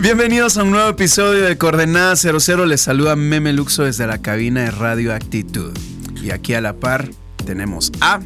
[0.00, 2.64] Bienvenidos a un nuevo episodio de Coordenada 00.
[2.64, 5.76] Les saluda Meme Luxo desde la cabina de Radio Actitud.
[6.22, 7.10] Y aquí a la par
[7.44, 8.18] tenemos a.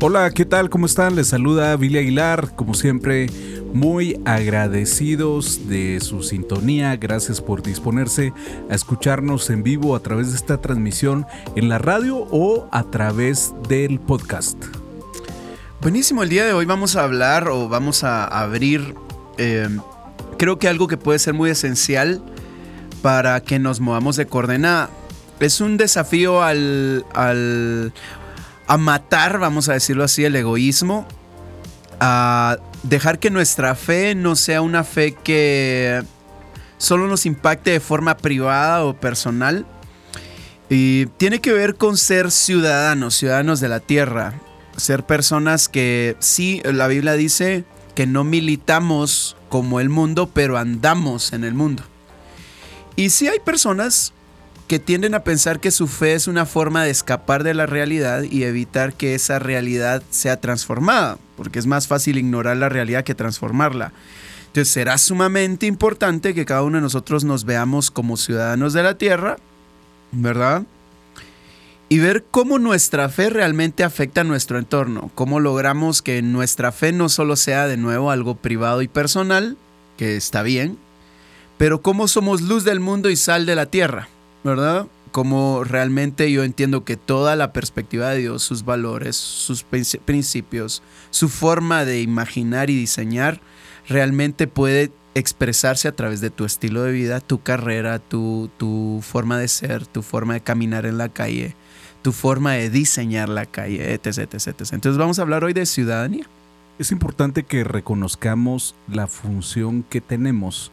[0.00, 0.70] Hola, ¿qué tal?
[0.70, 1.14] ¿Cómo están?
[1.14, 2.56] Les saluda Billy Aguilar.
[2.56, 3.30] Como siempre,
[3.72, 6.96] muy agradecidos de su sintonía.
[6.96, 8.32] Gracias por disponerse
[8.68, 13.54] a escucharnos en vivo a través de esta transmisión en la radio o a través
[13.68, 14.60] del podcast.
[15.80, 18.96] Buenísimo, el día de hoy vamos a hablar o vamos a abrir,
[19.36, 19.68] eh,
[20.38, 22.22] creo que algo que puede ser muy esencial
[23.02, 24.90] para que nos movamos de coordenada
[25.40, 27.92] es un desafío al, al,
[28.66, 31.06] a matar, vamos a decirlo así, el egoísmo,
[32.00, 36.02] a dejar que nuestra fe no sea una fe que
[36.78, 39.66] solo nos impacte de forma privada o personal.
[40.70, 44.34] Y tiene que ver con ser ciudadanos, ciudadanos de la tierra,
[44.76, 51.32] ser personas que sí, la Biblia dice que no militamos como el mundo, pero andamos
[51.32, 51.82] en el mundo.
[52.96, 54.12] Y sí hay personas
[54.66, 58.22] que tienden a pensar que su fe es una forma de escapar de la realidad
[58.22, 63.14] y evitar que esa realidad sea transformada, porque es más fácil ignorar la realidad que
[63.14, 63.92] transformarla.
[64.48, 68.98] Entonces será sumamente importante que cada uno de nosotros nos veamos como ciudadanos de la
[68.98, 69.38] tierra,
[70.12, 70.64] ¿verdad?
[71.88, 76.92] Y ver cómo nuestra fe realmente afecta a nuestro entorno, cómo logramos que nuestra fe
[76.92, 79.56] no solo sea de nuevo algo privado y personal,
[79.96, 80.78] que está bien,
[81.56, 84.08] pero cómo somos luz del mundo y sal de la tierra.
[84.44, 84.86] ¿verdad?
[85.12, 91.28] Como realmente yo entiendo que toda la perspectiva de Dios, sus valores, sus principios, su
[91.28, 93.40] forma de imaginar y diseñar,
[93.88, 99.38] realmente puede expresarse a través de tu estilo de vida, tu carrera, tu, tu forma
[99.38, 101.56] de ser, tu forma de caminar en la calle,
[102.02, 104.72] tu forma de diseñar la calle, etc, etc, etc.
[104.72, 106.26] Entonces vamos a hablar hoy de ciudadanía.
[106.78, 110.70] Es importante que reconozcamos la función que tenemos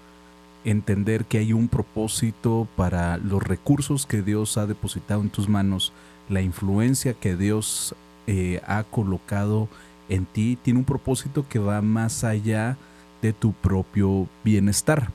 [0.66, 5.94] entender que hay un propósito para los recursos que Dios ha depositado en tus manos,
[6.28, 7.96] la influencia que Dios
[8.28, 9.70] eh, ha colocado
[10.10, 12.78] en ti, tiene un propósito que va más allá
[13.22, 15.12] de tu propio bienestar.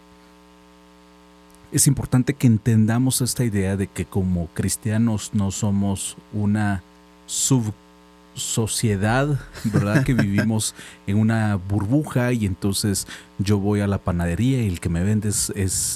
[1.72, 6.82] Es importante que entendamos esta idea de que como cristianos no somos una
[7.26, 7.72] sub
[8.34, 10.04] sociedad, ¿verdad?
[10.04, 10.74] Que vivimos
[11.06, 13.06] en una burbuja y entonces
[13.38, 15.52] yo voy a la panadería y el que me vende es,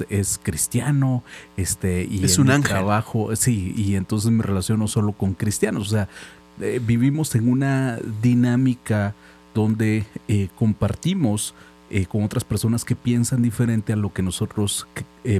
[0.08, 1.22] es, cristiano,
[1.56, 2.70] este, y es un ángel.
[2.70, 6.08] trabajo, sí, y entonces me relaciono solo con cristianos, o sea,
[6.60, 9.14] eh, vivimos en una dinámica
[9.54, 11.54] donde eh, compartimos
[11.90, 14.86] eh, con otras personas que piensan diferente a lo que nosotros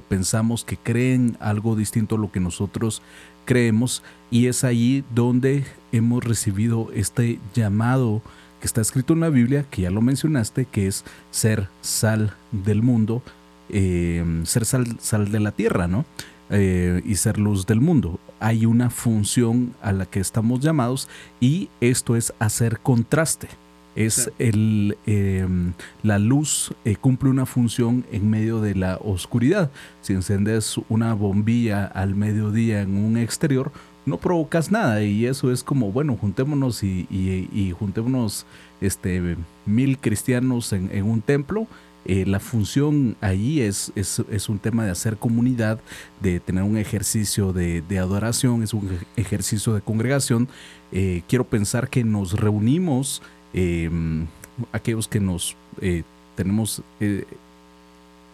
[0.08, 3.02] pensamos, que creen algo distinto a lo que nosotros
[3.44, 8.22] creemos y es ahí donde hemos recibido este llamado
[8.60, 12.82] que está escrito en la Biblia, que ya lo mencionaste, que es ser sal del
[12.82, 13.22] mundo,
[13.68, 16.06] em, ser sal, sal, de la tierra, ¿no?
[16.50, 18.18] Eh, y ser luz del mundo.
[18.40, 21.08] Hay una función a la que estamos llamados
[21.40, 23.48] y esto es hacer contraste
[23.96, 25.72] es el, em,
[26.02, 29.70] la luz eh, cumple una función en medio de la oscuridad.
[30.00, 33.72] Si encendes una bombilla al mediodía en un exterior,
[34.06, 38.46] no provocas nada y eso es como, bueno, juntémonos y, juntémonos
[38.80, 41.66] este, mil cristianos en, un templo.
[42.06, 45.80] Eh, la función allí es, es, un tema de hacer comunidad,
[46.20, 50.48] de tener un ejercicio de, adoración, es un ejercicio de congregación.
[50.92, 53.22] Eh, quiero pensar que nos reunimos
[53.54, 54.26] Em,
[54.72, 56.02] aquellos que nos eh,
[56.36, 57.24] tenemos, eh,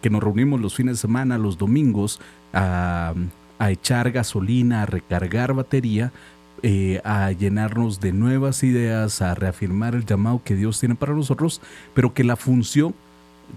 [0.01, 2.19] que nos reunimos los fines de semana, los domingos,
[2.53, 3.13] a,
[3.69, 6.11] echar gasolina, a recargar batería,
[6.63, 11.61] eh, a llenarnos de nuevas ideas, a reafirmar el llamado que Dios tiene para nosotros,
[11.93, 12.95] pero que la función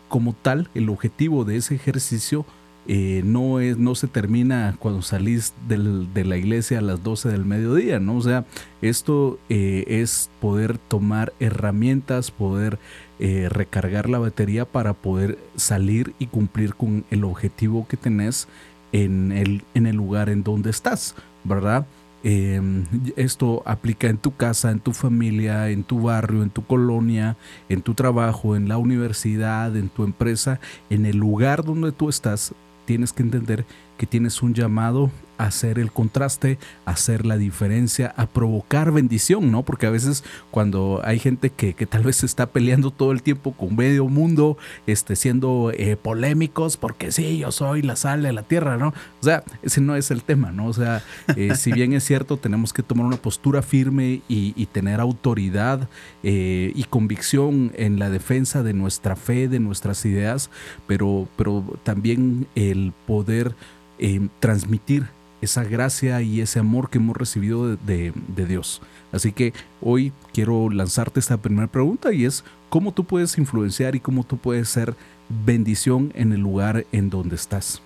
[0.09, 2.45] como tal, el objetivo de ese ejercicio,
[2.87, 7.45] eh, no, es, no se termina cuando salís de la iglesia a las 12 del
[7.45, 8.17] mediodía, ¿no?
[8.17, 8.45] O sea,
[8.83, 12.79] esto eh, es poder tomar herramientas, poder
[13.19, 18.49] eh, recargar la batería para poder salir y cumplir con el objetivo que tenés
[18.93, 21.87] en el, en el lugar en donde estás, ¿verdad?
[22.23, 27.37] Em, esto aplica en tu casa, en tu familia, en tu barrio, en tu colonia,
[27.69, 30.59] en tu trabajo, en la universidad, en tu empresa,
[30.89, 32.55] en el lugar donde tú estás
[32.85, 33.65] tienes que entender
[33.99, 39.65] que tienes un llamado hacer el contraste, hacer la diferencia, a provocar bendición, ¿no?
[39.65, 43.53] Porque a veces cuando hay gente que, que tal vez está peleando todo el tiempo
[43.53, 48.43] con medio mundo, este, siendo eh, polémicos, porque sí, yo soy la sal de la
[48.43, 48.89] tierra, ¿no?
[48.89, 50.67] O sea, ese no es el tema, ¿no?
[50.67, 51.03] O sea,
[51.37, 55.89] eh, si bien es cierto, tenemos que tomar una postura firme y, tener autoridad
[56.23, 60.51] eh, y convicción en la defensa de nuestra fe, de nuestras ideas,
[60.87, 63.55] pero, pero también el poder
[64.41, 65.07] transmitir
[65.41, 68.81] esa gracia y ese amor que hemos recibido de, Dios.
[69.13, 74.01] Así que hoy quiero lanzarte esta primera pregunta y es cómo tú puedes influenciar y
[74.01, 74.95] cómo tú puedes ser
[75.29, 77.81] bendición en el lugar en donde estás.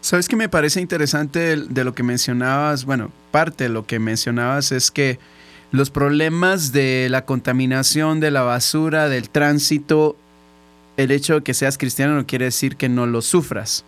[0.00, 4.72] Sabes que me parece interesante de lo que mencionabas, bueno, parte de lo que mencionabas
[4.72, 5.18] es que
[5.70, 10.16] los problemas de la contaminación, de la basura, del tránsito,
[10.98, 13.84] el hecho de que seas cristiano no quiere decir que no lo sufras.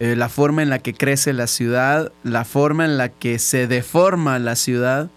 [0.00, 3.68] Eh, la forma en la que crece la ciudad, la forma en la que se
[3.68, 5.08] deforma la ciudad,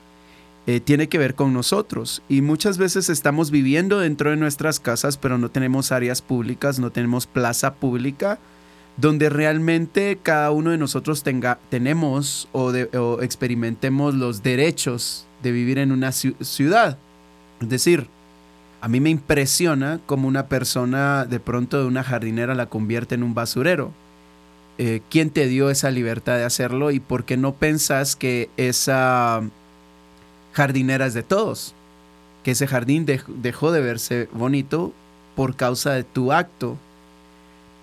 [0.68, 2.22] eh, tiene que ver con nosotros.
[2.30, 6.92] Y muchas veces estamos viviendo dentro de nuestras casas, pero no tenemos áreas públicas, no
[6.92, 8.38] tenemos plaza pública,
[8.98, 12.72] donde realmente cada uno de nosotros tenga, tenemos o,
[13.22, 16.98] experimentemos los derechos de vivir en una ciudad.
[17.62, 18.08] Es decir,
[18.82, 23.24] a mí me impresiona como una persona de pronto de una jardinera la convierte en
[23.24, 23.92] un basurero
[24.78, 29.42] eh, quién te dio esa libertad de hacerlo y por qué no pensás que esa
[30.54, 31.74] jardinera es de todos,
[32.44, 34.94] que ese jardín dejó de verse bonito
[35.36, 36.78] por causa de tu acto.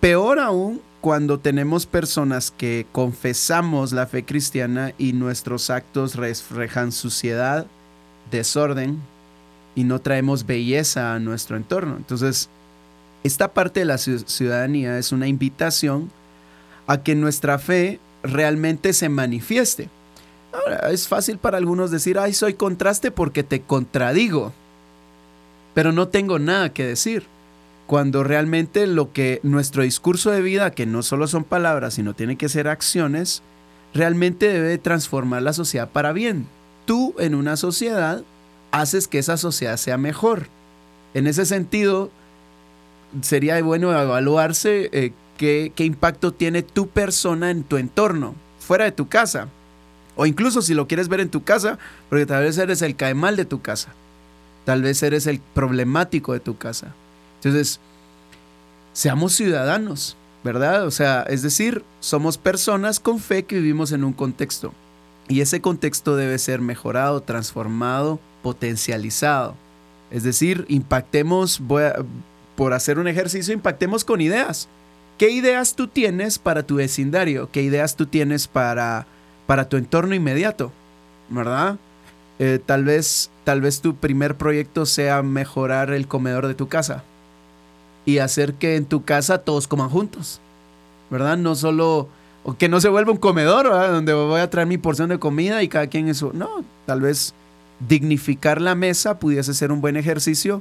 [0.01, 7.67] Peor aún cuando tenemos personas que confesamos la fe cristiana y nuestros actos reflejan suciedad,
[8.31, 9.01] desorden
[9.75, 11.97] y no traemos belleza a nuestro entorno.
[11.97, 12.49] Entonces,
[13.23, 16.11] esta parte de la ciudadanía es una invitación
[16.87, 19.89] a que nuestra fe realmente se manifieste.
[20.53, 24.53] Ahora, es fácil para algunos decir, ay, soy contraste porque te contradigo,
[25.75, 27.27] pero no tengo nada que decir.
[27.87, 32.37] Cuando realmente lo que nuestro discurso de vida, que no solo son palabras, sino tiene
[32.37, 33.43] que ser acciones,
[33.93, 36.47] realmente debe transformar la sociedad para bien.
[36.87, 38.23] Tú en una sociedad
[38.71, 40.47] haces que esa sociedad sea mejor.
[41.15, 42.11] En ese sentido,
[43.23, 49.09] sería bueno evaluarse eh, qué, impacto tiene tu persona en tu entorno, fuera de tu
[49.09, 49.49] casa.
[50.17, 51.79] O incluso si lo quieres ver en tu casa,
[52.09, 53.89] porque tal vez eres el caemal de tu casa.
[54.65, 56.95] Tal vez eres el problemático de tu casa.
[57.37, 57.81] Entonces,
[58.93, 60.87] seamos ciudadanos, ¿verdad?
[60.87, 64.73] O sea, es decir, somos personas con fe que vivimos en un contexto.
[65.29, 69.57] Y ese contexto debe ser mejorado, transformado, potencializado.
[70.11, 71.61] Es decir, impactemos,
[72.57, 74.69] por hacer un ejercicio, impactemos con ideas.
[75.19, 77.49] ¿Qué ideas tú tienes para tu vecindario?
[77.53, 79.07] ¿Qué ideas tú tienes para,
[79.47, 80.73] para tu entorno inmediato?
[81.29, 81.77] ¿Verdad?
[82.41, 87.05] Eh, tal, vez, tal vez tu primer proyecto sea mejorar el comedor de tu casa
[88.05, 90.41] y hacer que en tu casa todos coman juntos.
[91.11, 91.37] ¿Verdad?
[91.37, 92.09] No solo
[92.43, 95.63] o que no se vuelva un comedor, donde voy a traer mi porción de comida
[95.63, 96.33] y cada quien eso.
[96.35, 97.35] No, tal vez
[97.89, 100.61] dignificar la mesa pudiese ser un buen ejercicio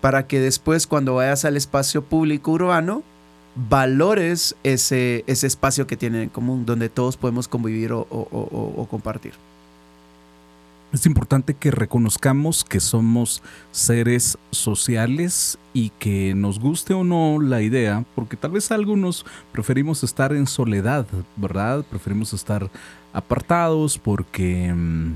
[0.00, 3.02] para que después cuando vayas al espacio público urbano
[3.54, 9.32] valores ese, ese espacio que tienen en común, donde todos podemos convivir o, compartir.
[10.92, 17.62] Es importante que reconozcamos que somos seres sociales y que nos guste o no la
[17.62, 21.06] idea, porque tal vez algunos preferimos estar en soledad,
[21.36, 21.82] ¿verdad?
[21.88, 22.70] Preferimos estar
[23.14, 25.12] apartados porque mm,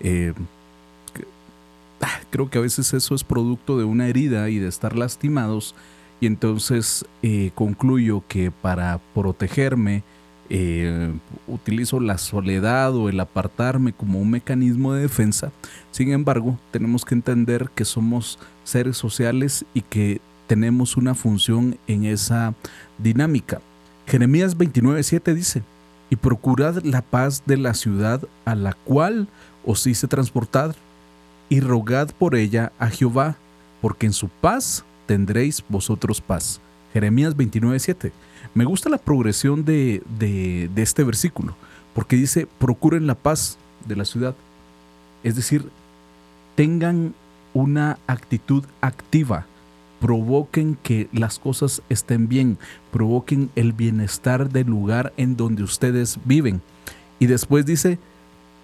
[0.00, 0.34] eh,
[2.00, 5.76] ah, creo que a veces eso es producto de una herida y de estar lastimados
[6.20, 10.02] y entonces eh, concluyo que para protegerme
[10.48, 11.12] eh,
[11.48, 15.50] utilizo la soledad o el apartarme como un mecanismo de defensa.
[15.90, 22.04] Sin embargo, tenemos que entender que somos seres sociales y que tenemos una función en
[22.04, 22.54] esa
[22.98, 23.60] dinámica.
[24.06, 25.62] Jeremías 29:7 dice,
[26.10, 29.28] y procurad la paz de la ciudad a la cual
[29.64, 30.76] os hice transportar,
[31.48, 33.36] y rogad por ella a Jehová,
[33.80, 36.60] porque en su paz tendréis vosotros paz.
[36.92, 38.12] Jeremías 29:7.
[38.54, 41.54] Me gusta la progresión de, de, este versículo,
[41.94, 44.34] porque dice, procuren la paz de la ciudad.
[45.22, 45.68] Es decir,
[46.54, 47.14] tengan
[47.52, 49.46] una actitud activa,
[50.00, 52.58] provoquen que las cosas estén bien,
[52.92, 56.62] provoquen el bienestar del lugar en donde ustedes viven.
[57.18, 57.98] Y después dice,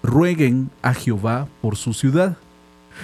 [0.01, 2.37] rueguen a Jehová por su ciudad.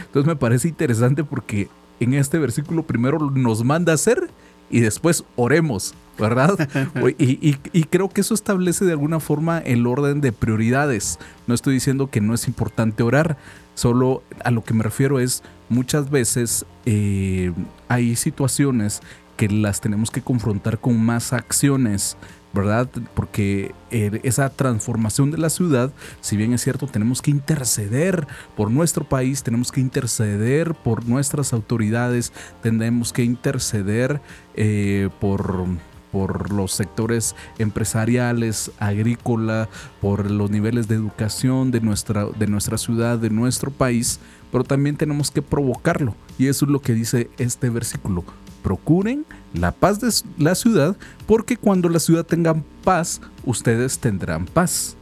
[0.06, 1.70] Entonces me parece interesante porque
[2.00, 4.30] en este versículo primero nos manda a hacer
[4.70, 5.94] y después oremos.
[6.18, 6.58] ¿verdad?
[7.18, 11.18] Y, y, creo que eso establece de alguna forma el orden de prioridades.
[11.48, 13.38] No estoy diciendo que no es importante orar,
[13.74, 17.54] solo a lo que me refiero es muchas veces eh,
[17.88, 19.02] hay situaciones
[19.38, 22.18] que las tenemos que confrontar con más acciones
[22.54, 22.90] ¿verdad?
[23.14, 25.92] Porque eh, esa transformación de la ciudad,
[26.22, 31.54] si bien es cierto, tenemos que interceder por nuestro país, tenemos que interceder por nuestras
[31.54, 34.22] autoridades, tenemos que interceder
[34.56, 35.68] eh, por
[36.12, 39.70] por los sectores empresariales, agrícola,
[40.02, 44.20] por los niveles de educación de nuestra, de nuestra ciudad, de nuestro país,
[44.52, 46.16] pero también tenemos que provocarlo.
[46.40, 48.24] Y eso es lo que dice este versículo
[48.62, 54.96] procuren la paz de la ciudad, porque cuando la ciudad tenga paz, ustedes tendrán paz.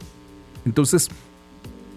[0.64, 1.10] Entonces,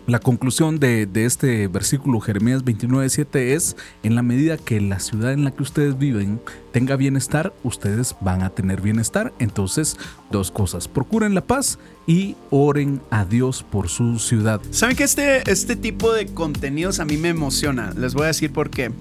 [0.07, 5.43] la conclusión de, este versículo Jeremías 29.7 es, en la medida que la ciudad en
[5.43, 6.41] la que ustedes viven
[6.71, 9.31] tenga bienestar, ustedes van a tener bienestar.
[9.39, 9.97] Entonces,
[10.31, 11.77] dos cosas, procuren la paz
[12.07, 14.59] y oren a Dios por su ciudad.
[14.71, 17.93] ¿Saben que este, este tipo de contenidos a mí me emociona?
[17.95, 18.91] Les voy a decir por qué.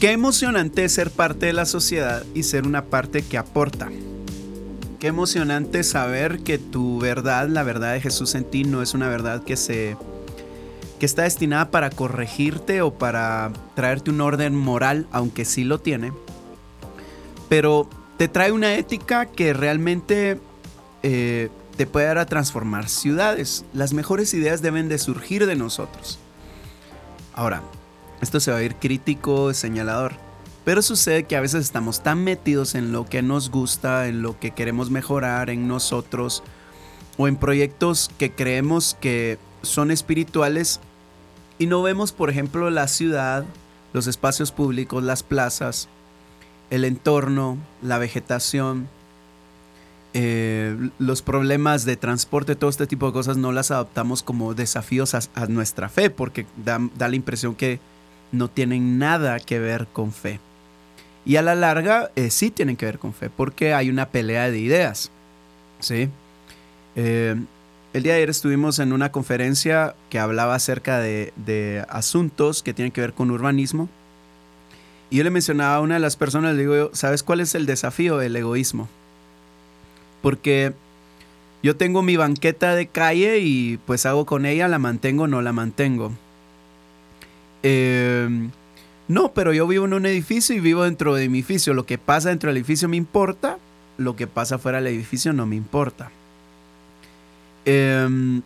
[0.00, 3.88] Qué emocionante ser parte de la sociedad y ser una parte que aporta.
[5.00, 9.08] Qué emocionante saber que tu verdad, la verdad de Jesús en ti, no es una
[9.08, 9.96] verdad que se
[10.98, 16.12] que está destinada para corregirte o para traerte un orden moral, aunque sí lo tiene.
[17.48, 17.88] Pero
[18.18, 20.38] te trae una ética que realmente
[21.02, 23.64] eh, te puede dar a transformar ciudades.
[23.72, 26.18] Las mejores ideas deben de surgir de nosotros.
[27.34, 27.62] Ahora,
[28.20, 30.14] esto se va a ir crítico, señalador.
[30.64, 34.38] Pero sucede que a veces estamos tan metidos en lo que nos gusta, en lo
[34.40, 36.42] que queremos mejorar en nosotros,
[37.16, 40.80] o en proyectos que creemos que son espirituales,
[41.58, 43.44] y no vemos, por ejemplo, la ciudad,
[43.92, 45.88] los espacios públicos, las plazas,
[46.70, 48.88] el entorno, la vegetación,
[50.14, 55.14] eh, los problemas de transporte, todo este tipo de cosas no las adoptamos como desafíos
[55.14, 57.78] a, nuestra fe, porque da la impresión que
[58.32, 60.40] no tienen nada que ver con fe.
[61.24, 64.50] Y a la larga eh, sí tienen que ver con fe, porque hay una pelea
[64.50, 65.10] de ideas.
[65.80, 66.08] ¿sí?
[66.94, 67.34] Eh,
[67.92, 72.74] el día de ayer estuvimos en una conferencia que hablaba acerca de, de, asuntos que
[72.74, 73.88] tienen que ver con urbanismo.
[75.10, 77.66] Y yo le mencionaba a una de las personas, le digo, ¿sabes cuál es el
[77.66, 78.20] desafío?
[78.20, 78.88] El egoísmo.
[80.22, 80.74] Porque
[81.62, 85.42] yo tengo mi banqueta de calle y pues hago con ella, la mantengo o no
[85.42, 86.12] la mantengo.
[87.62, 88.50] Em,
[89.08, 91.74] no, pero yo vivo en un edificio y vivo dentro de mi edificio.
[91.74, 93.58] Lo que pasa dentro del edificio me importa,
[93.98, 96.10] lo que pasa fuera del edificio no me importa.
[97.64, 98.42] Em,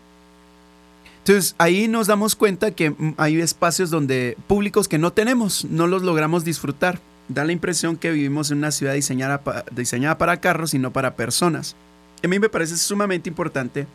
[1.19, 6.03] entonces ahí nos damos cuenta que hay espacios donde públicos que no tenemos, no los
[6.03, 6.99] logramos disfrutar.
[7.29, 9.41] Da la impresión que vivimos en una ciudad diseñada,
[9.71, 11.77] diseñada para carros y no para personas.
[12.25, 13.87] A mí me parece sumamente importante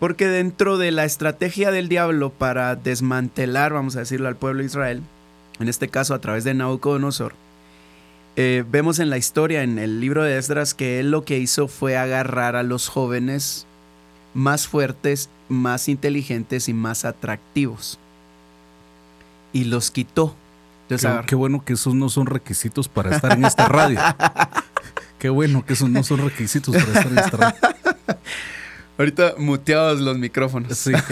[0.00, 4.66] porque dentro de la estrategia del diablo para desmantelar, vamos a decirlo, al pueblo de
[4.66, 5.02] Israel,
[5.60, 7.34] en este caso a través de Nabucodonosor,
[8.36, 11.68] eh, vemos en la historia, en el libro de Esdras, que él lo que hizo
[11.68, 13.66] fue agarrar a los jóvenes
[14.32, 17.98] más fuertes, más inteligentes y más atractivos.
[19.52, 20.34] Y los quitó.
[20.88, 24.00] Entonces, qué, bueno que esos no son requisitos para estar en esta radio.
[25.18, 27.54] qué bueno que esos no son requisitos para estar en esta radio.
[29.00, 30.76] Ahorita muteados los micrófonos.
[30.76, 30.92] Sí.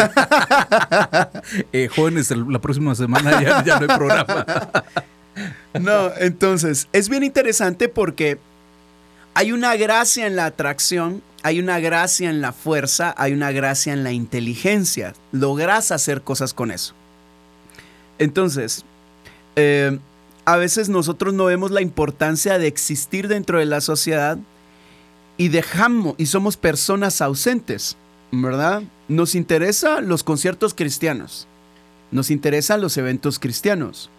[1.73, 4.47] Eh, jóvenes, la próxima semana ya, ya no hay programa.
[5.81, 8.39] no, entonces, es bien interesante porque
[9.33, 13.95] hay una gracia en la atracción, hay una gracia en la fuerza, hay una gracia
[13.95, 15.15] en la inteligencia.
[15.33, 16.93] Logras hacer cosas con eso.
[18.19, 18.85] Entonces,
[19.57, 19.99] eh,
[20.45, 24.37] a veces nosotros no vemos la importancia de existir dentro de la sociedad
[25.39, 27.97] y dejamos y somos personas ausentes,
[28.33, 28.83] ¿verdad?
[29.09, 31.47] Nos interesan los conciertos cristianos.
[32.11, 34.11] Nos interesan los eventos cristianos.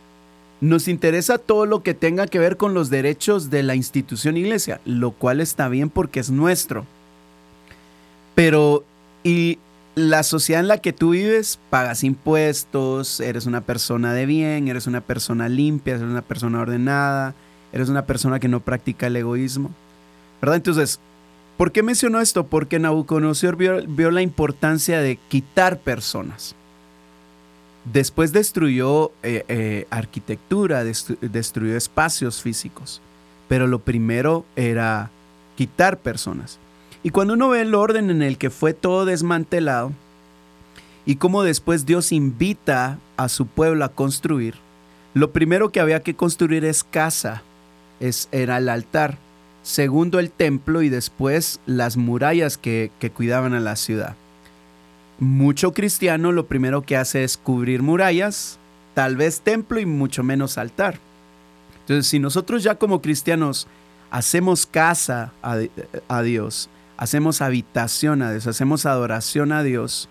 [0.61, 4.81] Nos interesa todo lo que tenga que ver con los derechos de la institución iglesia,
[4.85, 6.85] lo cual está bien porque es nuestro.
[8.35, 8.83] Pero,
[9.23, 9.59] ¿y
[9.95, 11.59] la sociedad en la que tú vives?
[11.69, 17.33] Pagas impuestos, eres una persona de bien, eres una persona limpia, eres una persona ordenada,
[17.73, 19.71] eres una persona que no practica el egoísmo.
[20.41, 20.57] ¿Verdad?
[20.57, 20.99] Entonces,
[21.59, 22.45] ¿Por qué menciono esto?
[22.45, 26.55] Porque Nabucodonosor vio, la importancia de quitar personas.
[27.83, 33.01] Después destruyó eh, eh, arquitectura, destruyó espacios físicos,
[33.49, 35.11] pero lo primero era
[35.57, 36.59] quitar personas.
[37.03, 39.91] Y cuando uno ve el orden en el que fue todo desmantelado
[41.05, 44.55] y cómo después Dios invita a su pueblo a construir,
[45.13, 47.43] lo primero que había que construir es casa,
[47.99, 49.17] es, era el altar
[49.63, 54.15] segundo el templo y después las murallas que, que cuidaban a la ciudad.
[55.19, 58.57] Mucho cristiano lo primero que hace es cubrir murallas,
[58.93, 60.99] tal vez templo y mucho menos altar.
[61.81, 63.67] Entonces, si nosotros ya como cristianos
[64.11, 70.07] hacemos casa a, Dios, hacemos habitación a Dios, hacemos adoración a Dios,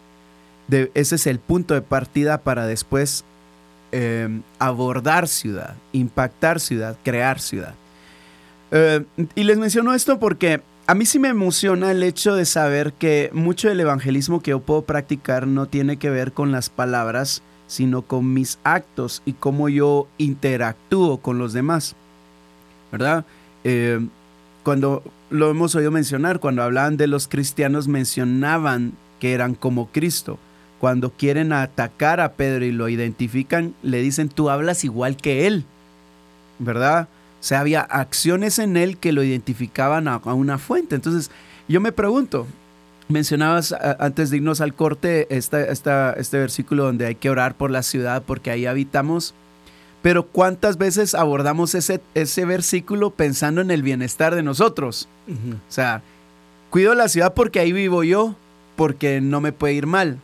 [0.71, 3.25] ese es el punto de partida para después
[3.93, 7.75] em, abordar ciudad, impactar ciudad, crear ciudad.
[8.71, 12.93] Eh, y les menciono esto porque a mí sí me emociona el hecho de saber
[12.95, 17.43] que mucho del evangelismo que yo puedo practicar no tiene que ver con las palabras,
[17.67, 21.95] sino con mis actos y cómo yo interactúo con los demás.
[22.91, 23.27] ¿Verdad?
[23.65, 24.01] Eh,
[24.63, 30.39] cuando lo hemos oído mencionar, cuando hablaban de los cristianos mencionaban que eran como Cristo.
[30.81, 35.65] Cuando quieren atacar a Pedro y lo identifican, le dicen, tú hablas igual que él.
[36.59, 37.09] ¿Verdad?
[37.41, 40.97] O sea, había acciones en él que lo identificaban a, una fuente.
[40.97, 41.31] Entonces,
[41.69, 42.47] yo me pregunto,
[43.09, 47.83] mencionabas antes de irnos al corte esta, este versículo donde hay que orar por la
[47.83, 49.35] ciudad porque ahí habitamos.
[50.03, 55.09] Pero ¿cuántas veces abordamos ese, ese versículo pensando en el bienestar de nosotros?
[55.29, 56.03] O sea,
[56.71, 58.37] cuido la ciudad porque ahí vivo yo,
[58.77, 60.19] porque no me puede ir mal.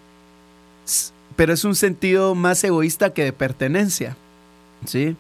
[1.37, 4.17] Pero es un sentido más egoísta que de pertenencia.
[4.85, 5.17] ¿Sí?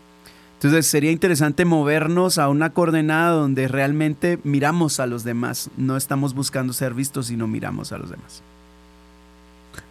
[0.64, 5.68] Entonces sería interesante movernos a una coordenada donde realmente miramos a los demás.
[5.76, 8.42] No estamos buscando ser vistos, sino miramos a los demás.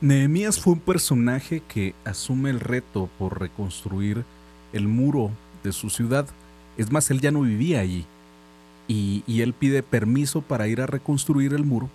[0.01, 4.25] Nehemías fue un personaje que asume el reto por reconstruir
[4.73, 5.29] el muro
[5.63, 6.25] de su ciudad.
[6.75, 8.07] Es más, él ya no vivía allí.
[8.87, 11.87] Y, él pide permiso para ir a reconstruir el muro.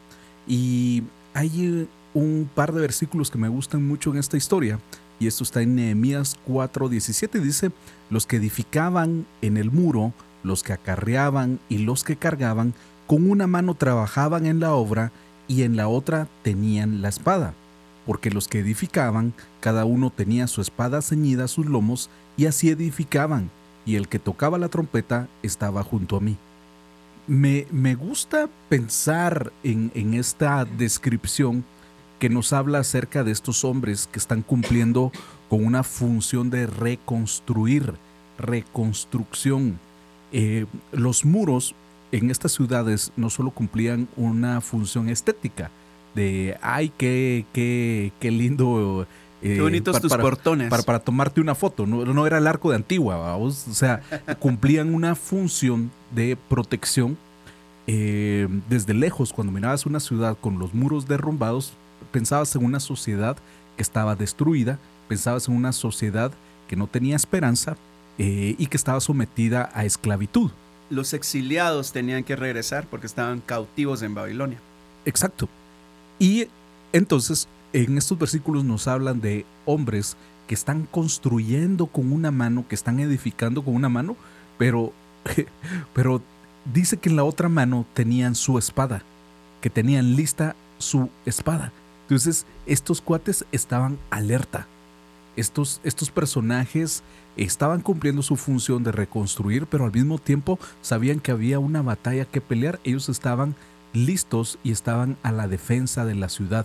[0.47, 1.03] Y
[1.35, 4.79] hay un par de versículos que me gustan mucho en esta historia
[5.21, 7.71] y esto está en Nehemías 4:17, dice,
[8.11, 10.13] los que edificaban en el muro,
[10.43, 12.75] los que acarreaban y los que cargaban,
[13.07, 15.13] con una mano trabajaban en la obra
[15.47, 17.55] y en la otra tenían la espada,
[18.07, 22.69] porque los que edificaban, cada uno tenía su espada ceñida a sus lomos y así
[22.69, 23.51] edificaban,
[23.87, 26.37] y el que tocaba la trompeta estaba junto a mí.
[27.27, 31.65] Me, me gusta pensar en, en esta descripción
[32.19, 35.13] que nos habla acerca de estos hombres que están cumpliendo
[35.49, 37.95] con una función de reconstruir,
[38.39, 39.79] reconstrucción.
[40.33, 41.75] Eh, los muros
[42.13, 45.71] en estas ciudades no solo cumplían una función estética,
[46.15, 49.07] de, ay, qué, qué, qué lindo.
[49.43, 50.69] Eh, qué bonitos tus portones.
[50.69, 54.03] Para, para, tomarte una foto, no, no era el arco de Antigua, o sea,
[54.41, 57.17] cumplían una función de protección.
[57.87, 61.73] Eh, desde lejos, cuando mirabas una ciudad con los muros derrumbados,
[62.13, 63.37] pensabas en una sociedad
[63.77, 66.33] que estaba destruida, pensabas en una sociedad
[66.69, 67.77] que no tenía esperanza
[68.19, 70.51] eh, y que estaba sometida a esclavitud.
[70.91, 74.59] Los exiliados tenían que regresar porque estaban cautivos en Babilonia.
[75.05, 75.49] Exacto.
[76.19, 76.49] Y
[76.93, 82.75] entonces en estos versículos nos hablan de hombres que están construyendo con una mano, que
[82.75, 84.17] están edificando con una mano,
[84.57, 84.93] pero,
[85.95, 86.23] pero
[86.73, 89.03] dice que en la otra mano tenían su espada,
[89.61, 91.73] que tenían lista su espada.
[92.09, 94.67] Entonces, estos cuates estaban alerta.
[95.37, 97.03] Estos, estos personajes
[97.37, 102.25] estaban cumpliendo su función de reconstruir, pero al mismo tiempo sabían que había una batalla
[102.25, 102.81] que pelear.
[102.83, 103.55] Ellos estaban
[103.93, 106.65] listos y estaban a la defensa de la ciudad.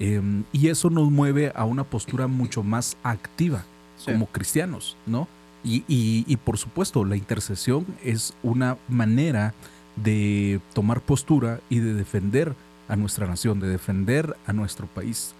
[0.00, 3.64] Em, y eso nos mueve a una postura mucho más activa
[4.06, 5.28] como cristianos, ¿no?
[5.62, 9.54] Y, y, por supuesto, la intercesión es una manera
[9.96, 12.56] de tomar postura y de defender
[12.92, 15.34] a nuestra nación, de defender a nuestro país.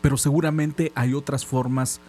[0.00, 2.00] pero seguramente hay otras formas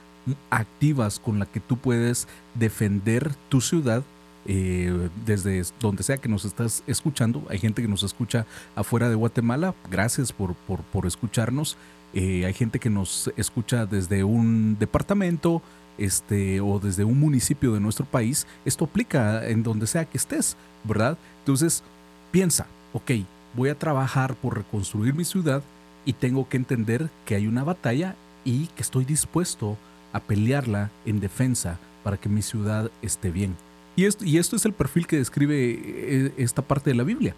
[0.49, 4.03] activas con las que tú puedes defender tu ciudad
[4.45, 7.43] eh, desde donde sea que nos estás escuchando.
[7.49, 9.75] Hay gente que nos escucha afuera de Guatemala.
[9.91, 11.77] Gracias por, por, escucharnos.
[12.13, 15.62] Eh, hay gente que nos escucha desde un departamento
[15.99, 18.47] este, o desde un municipio de nuestro país.
[18.65, 21.17] Esto aplica en donde sea que estés, ¿verdad?
[21.39, 21.84] Entonces,
[22.32, 23.12] piensa, ok,
[23.53, 25.63] voy a trabajar por reconstruir mi ciudad
[26.05, 29.77] y tengo que entender que hay una batalla y que estoy dispuesto
[30.11, 33.55] a pelearla en defensa para que mi ciudad esté bien.
[33.95, 37.35] Y esto, y esto es el perfil que describe eh, esta parte de la Biblia.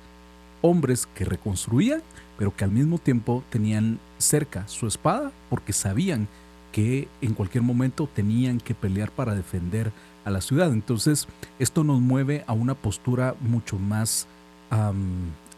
[0.61, 2.01] Hombres que reconstruían,
[2.37, 6.27] pero que al mismo tiempo tenían cerca su espada porque sabían
[6.71, 9.91] que en cualquier momento tenían que pelear para defender
[10.25, 10.73] a la ciudad.
[10.73, 11.27] Entonces,
[11.59, 14.27] esto nos mueve a una postura mucho más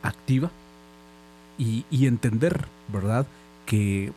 [0.02, 0.52] activa
[1.58, 3.26] y, entender, ¿verdad?
[3.66, 4.12] Que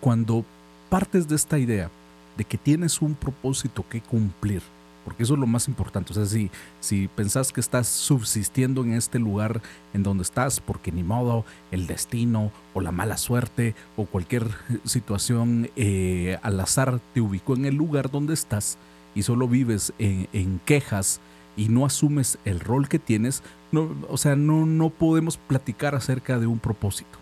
[0.00, 0.44] cuando
[0.90, 1.90] partes de esta idea
[2.36, 4.62] de que tienes un propósito que cumplir,
[5.04, 6.12] porque eso es lo más importante.
[6.12, 9.62] O sea, si, si pensás que estás subsistiendo en este lugar
[9.94, 14.48] en donde estás, porque ni modo, el destino o la mala suerte o cualquier
[14.84, 18.76] situación eh, al azar te ubicó en el lugar donde estás
[19.14, 21.20] y solo vives en, en quejas
[21.56, 23.42] y no asumes el rol que tienes,
[23.72, 27.18] no, o sea, no, no podemos platicar acerca de un propósito.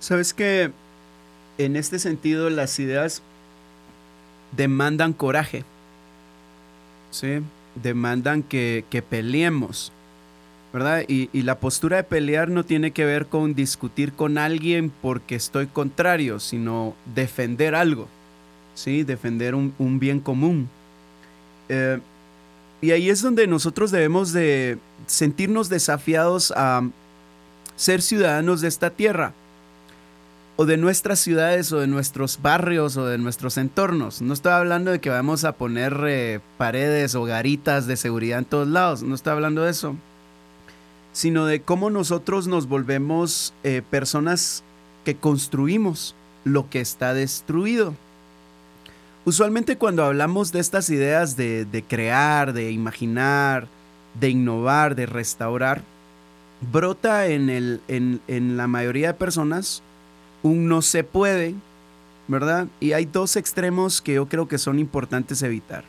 [0.00, 0.72] Sabes que
[1.58, 3.22] en este sentido las ideas
[4.56, 5.64] demandan coraje,
[7.10, 7.40] ¿sí?
[7.82, 9.92] demandan que, que peleemos,
[10.72, 11.04] ¿verdad?
[11.08, 15.34] Y, y, la postura de pelear no tiene que ver con discutir con alguien porque
[15.34, 18.08] estoy contrario, sino defender algo,
[18.74, 19.02] ¿sí?
[19.02, 20.68] Defender un, un bien común.
[21.68, 21.98] Eh,
[22.80, 26.82] y ahí es donde nosotros debemos de sentirnos desafiados a
[27.76, 29.32] ser ciudadanos de esta tierra
[30.56, 34.22] o de nuestras ciudades o de nuestros barrios o de nuestros entornos.
[34.22, 38.46] No estoy hablando de que vamos a poner eh, paredes o garitas de seguridad en
[38.46, 39.96] todos lados, no estoy hablando de eso,
[41.12, 44.62] sino de cómo nosotros nos volvemos eh, personas
[45.04, 47.94] que construimos lo que está destruido.
[49.26, 53.66] Usualmente cuando hablamos de estas ideas de, crear, de imaginar,
[54.20, 55.82] de innovar, de restaurar,
[56.72, 59.82] brota en, en la mayoría de personas
[60.44, 61.56] un no se puede,
[62.28, 62.68] ¿verdad?
[62.78, 65.82] Y hay dos extremos que yo creo que son importantes evitar.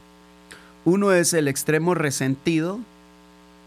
[0.84, 2.80] Uno es el extremo resentido,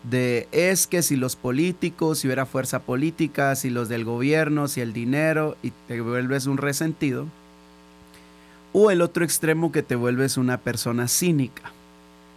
[0.03, 4.81] de es que si los políticos, si hubiera fuerza política, si los del gobierno, si
[4.81, 7.27] el dinero, y te vuelves un resentido.
[8.73, 11.73] O el otro extremo que te vuelves una persona cínica.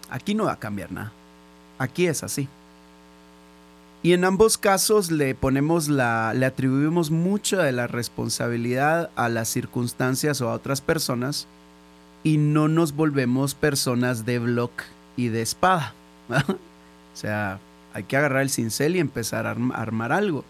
[0.09, 1.11] Aquí no va a cambiar nada.
[1.77, 2.47] Aquí es así.
[4.03, 9.47] Y en ambos casos le ponemos la, le atribuimos mucha de la responsabilidad a las
[9.47, 11.47] circunstancias o a otras personas
[12.21, 14.71] y no nos volvemos personas de bloc
[15.15, 15.93] y de espada.
[16.29, 17.59] o sea,
[17.93, 20.43] hay que agarrar el cincel y empezar a armar algo.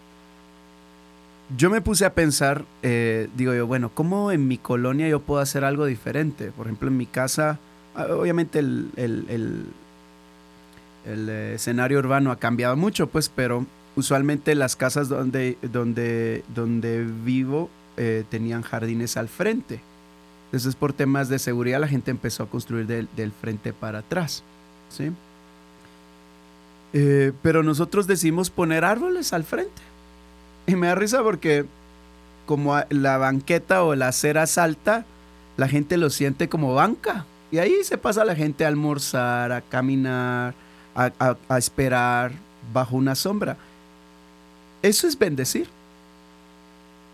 [1.56, 5.40] Yo me puse a pensar, eh, digo yo, bueno, ¿cómo en mi colonia yo puedo
[5.40, 6.50] hacer algo diferente?
[6.50, 7.58] Por ejemplo, en mi casa,
[7.94, 9.66] ah, obviamente el, el, el
[11.04, 17.68] el escenario urbano ha cambiado mucho, pues, pero usualmente las casas donde, donde, donde vivo
[17.96, 19.80] eh, tenían jardines al frente.
[20.46, 24.42] Entonces, por temas de seguridad, la gente empezó a construir del, del frente para atrás.
[24.88, 25.10] ¿sí?
[26.92, 29.82] Eh, pero nosotros decidimos poner árboles al frente.
[30.66, 31.66] Y me da risa porque
[32.46, 35.04] como la banqueta o la acera es alta,
[35.56, 37.24] la gente lo siente como banca.
[37.50, 40.54] Y ahí se pasa la gente a almorzar, a caminar,
[40.94, 42.32] a, esperar
[42.72, 43.56] bajo una sombra.
[44.82, 45.68] Eso es bendecir.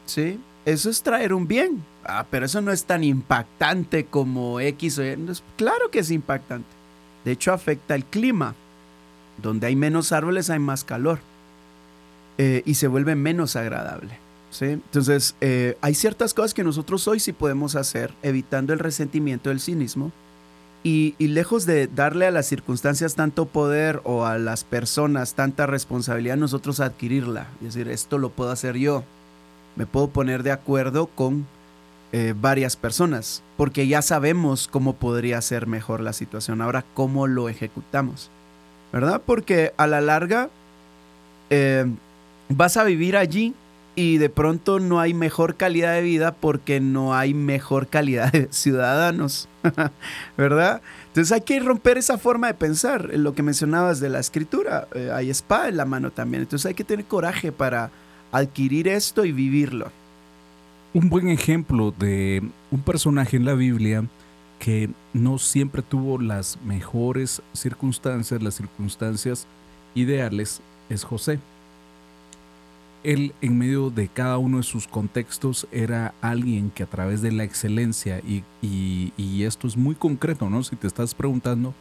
[0.07, 0.41] ¿Sí?
[0.65, 1.85] Eso es traer un bien.
[2.05, 5.17] Ah, pero eso no es tan impactante como X o Y.
[5.57, 6.69] Claro que es impactante.
[7.25, 8.55] De hecho, afecta el clima.
[9.43, 11.21] Donde hay menos árboles hay más calor.
[12.43, 14.17] Eh, y se vuelve menos agradable.
[14.51, 14.65] ¿sí?
[14.65, 19.61] Entonces, eh, hay ciertas cosas que nosotros hoy sí podemos hacer, evitando el resentimiento, el
[19.61, 20.11] cinismo,
[20.83, 25.67] y, y, lejos de darle a las circunstancias tanto poder o a las personas tanta
[25.67, 27.49] responsabilidad, nosotros adquirirla.
[27.61, 29.05] Es decir, esto lo puedo hacer yo.
[29.77, 31.47] Me puedo poner de acuerdo con
[32.13, 36.63] eh, varias personas, porque ya sabemos cómo podría ser mejor la situación.
[36.63, 38.31] Ahora, ¿cómo lo ejecutamos?
[38.95, 39.21] ¿Verdad?
[39.27, 40.49] Porque a la larga
[42.51, 43.55] vas a vivir allí
[43.95, 48.49] y de pronto no hay mejor calidad de vida porque no hay mejor calidad de
[48.51, 49.49] ciudadanos,
[50.37, 50.83] ¿verdad?
[51.09, 55.11] Entonces hay que romper esa forma de pensar, lo que mencionabas de la escritura, eh,
[55.13, 57.91] hay espada en la mano también, entonces hay que tener coraje para
[58.33, 59.91] adquirir esto y vivirlo.
[60.93, 64.05] Un buen ejemplo de un personaje en la Biblia
[64.59, 69.47] que no siempre tuvo las mejores circunstancias, las circunstancias
[69.95, 71.39] ideales, es José
[73.03, 77.33] él en medio de cada uno de sus contextos era alguien que a través de
[77.33, 78.43] la excelencia y,
[79.43, 80.63] esto es muy concreto, ¿no?
[80.63, 81.75] Si te estás preguntando,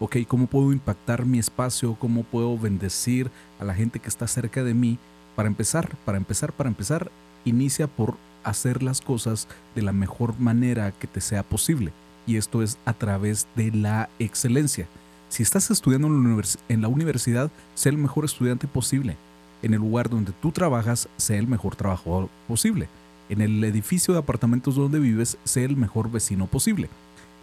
[0.00, 1.96] ok, ¿cómo puedo impactar mi espacio?
[1.98, 4.98] ¿Cómo puedo bendecir a la gente que está cerca de mí?
[5.36, 7.10] Para empezar, para empezar, para empezar,
[7.44, 11.92] inicia por hacer las cosas de la mejor manera que te sea posible.
[12.26, 14.86] Y esto es a través de la excelencia.
[15.28, 19.16] Si estás estudiando en la, univers en la universidad, sé el mejor estudiante posible
[19.64, 22.88] en el lugar donde tú trabajas, sea el mejor trabajo posible.
[23.30, 26.90] En el edificio de apartamentos donde vives, sea el mejor vecino posible.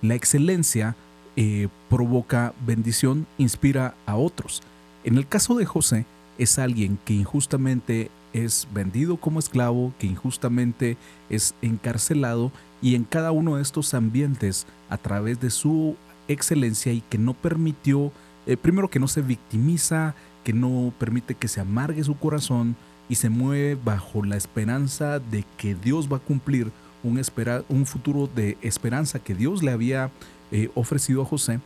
[0.04, 0.96] La excelencia
[1.36, 4.62] eh, provoca bendición, inspira a otros.
[5.04, 6.06] En el caso de José,
[6.38, 10.98] es alguien que injustamente es vendido como esclavo, que injustamente
[11.30, 15.96] es encarcelado y en cada uno de estos ambientes, a través de su
[16.28, 18.12] excelencia y que no permitió,
[18.46, 22.76] eh, primero que no se victimiza, que no permite que se amargue su corazón
[23.10, 26.72] y se mueve bajo la esperanza de que Dios va a cumplir
[27.04, 30.12] un, espera, un futuro de esperanza que Dios le había
[30.52, 31.60] eh, ofrecido a José,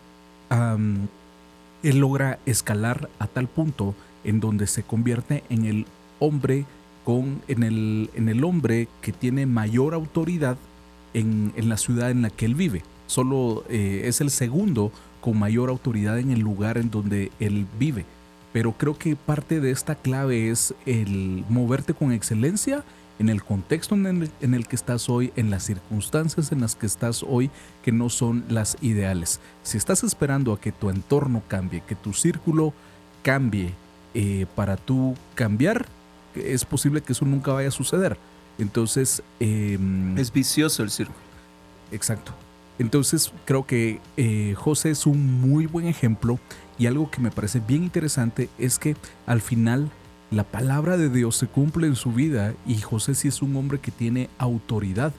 [1.83, 5.85] él logra escalar a tal punto en donde se convierte en el
[6.19, 6.65] hombre
[7.03, 10.57] con, en, el, en el hombre que tiene mayor autoridad
[11.13, 12.83] en, en la ciudad en la que él vive.
[13.07, 18.05] Solo eh, es el segundo con mayor autoridad en el lugar en donde él vive.
[18.55, 22.85] Pero creo que parte de esta clave es el moverte con excelencia
[23.19, 27.21] en el contexto en el, que estás hoy, en las circunstancias en las que estás
[27.27, 27.51] hoy,
[27.83, 29.41] que no son las ideales.
[29.63, 32.73] Si estás esperando a que tu entorno cambie, que tu círculo
[33.23, 33.73] cambie
[34.13, 35.85] eh, para tú cambiar,
[36.33, 38.17] es posible que eso nunca vaya a suceder.
[38.57, 39.21] Entonces...
[39.41, 41.19] Em, es vicioso el círculo.
[41.91, 42.31] Exacto.
[42.79, 46.39] Entonces creo que eh, José es un muy buen ejemplo
[46.77, 49.89] y algo que me parece bien interesante es que al final
[50.31, 53.79] la palabra de Dios se cumple en su vida y José sí es un hombre
[53.79, 55.13] que tiene autoridad,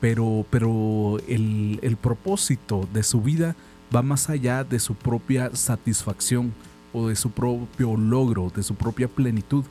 [0.00, 3.56] pero, pero el, el propósito de su vida
[3.94, 6.52] va más allá de su propia satisfacción
[6.92, 9.64] o de su propio logro, de su propia plenitud.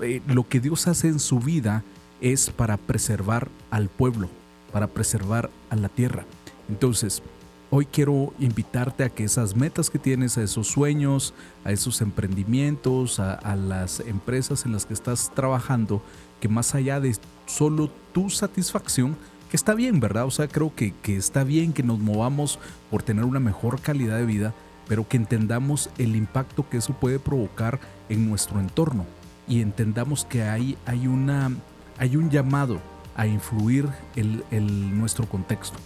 [0.00, 1.82] Eh, lo que Dios hace en su vida
[2.20, 4.28] es para preservar al pueblo,
[4.72, 6.24] para preservar a la tierra.
[6.68, 7.22] Entonces,
[7.68, 13.18] Hoy quiero invitarte a que esas metas que tienes, a esos sueños, a esos emprendimientos,
[13.18, 16.00] a, las empresas en las que estás trabajando,
[16.40, 19.16] que más allá de solo tu satisfacción,
[19.50, 20.26] que está bien, ¿verdad?
[20.26, 24.16] O sea, creo que, que está bien que nos movamos por tener una mejor calidad
[24.16, 24.54] de vida,
[24.86, 29.06] pero que entendamos el impacto que eso puede provocar en nuestro entorno
[29.48, 31.50] y entendamos que hay, hay, una,
[31.98, 32.80] hay un llamado
[33.16, 35.78] a influir en nuestro contexto.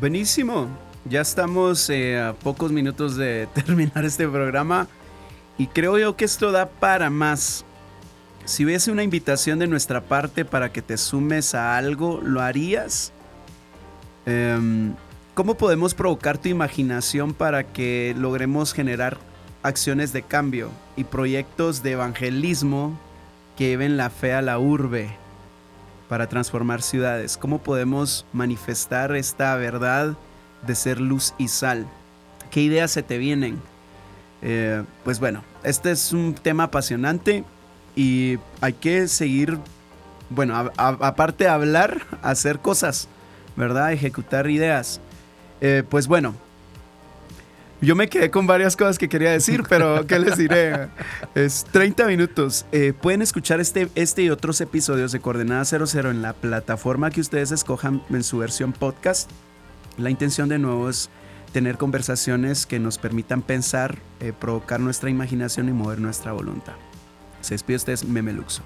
[0.00, 0.68] Buenísimo.
[1.04, 4.88] Ya estamos eh, a pocos minutos de terminar este programa
[5.56, 7.64] y creo yo que esto da para más.
[8.44, 13.12] Si hubiese una invitación de nuestra parte para que te sumes a algo, ¿lo harías?
[14.26, 14.94] Em,
[15.34, 19.18] ¿Cómo podemos provocar tu imaginación para que logremos generar
[19.62, 22.98] acciones de cambio y proyectos de evangelismo
[23.56, 25.10] que lleven la fe a la urbe
[26.08, 27.36] para transformar ciudades?
[27.36, 30.16] ¿Cómo podemos manifestar esta verdad?
[30.66, 31.86] De ser luz y sal.
[32.50, 33.60] ¿Qué ideas se te vienen?
[34.42, 37.44] Eh, pues bueno, este es un tema apasionante
[37.96, 39.58] y hay que seguir,
[40.30, 43.08] bueno, aparte de hablar, hacer cosas,
[43.56, 43.92] ¿verdad?
[43.92, 45.00] Ejecutar ideas.
[45.60, 46.34] Eh, pues bueno,
[47.80, 50.88] yo me quedé con varias cosas que quería decir, pero ¿qué les diré?
[51.34, 52.66] Es 30 minutos.
[52.72, 57.20] Eh, pueden escuchar este, este y otros episodios de Coordenada 00 en la plataforma que
[57.20, 59.30] ustedes escojan en su versión podcast.
[59.98, 61.10] La intención de nuevo es
[61.52, 66.74] tener conversaciones que nos permitan pensar, eh, provocar nuestra imaginación y mover nuestra voluntad.
[67.40, 68.62] Se despide usted, Memeluxo.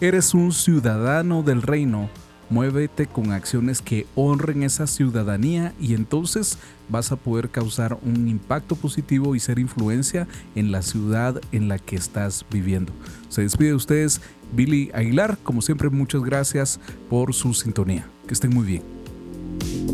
[0.00, 2.10] Eres un ciudadano del reino.
[2.50, 6.58] Muévete con acciones que honren esa ciudadanía y entonces
[6.90, 11.78] vas a poder causar un impacto positivo y ser influencia en la ciudad en la
[11.78, 12.92] que estás viviendo.
[13.30, 14.20] Se despide de ustedes
[14.52, 15.38] Billy Aguilar.
[15.42, 18.06] Como siempre, muchas gracias por su sintonía.
[18.26, 19.93] Que estén muy bien.